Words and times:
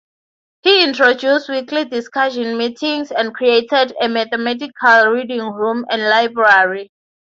He 0.63 0.83
introduced 0.83 1.47
weekly 1.47 1.85
discussion 1.85 2.57
meetings, 2.57 3.11
and 3.11 3.35
created 3.35 3.93
a 4.01 4.09
mathematical 4.09 5.11
reading 5.11 5.41
room 5.41 5.85
and 5.91 6.09
library. 6.09 6.91